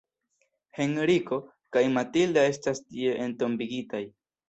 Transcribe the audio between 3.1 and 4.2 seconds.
entombigitaj.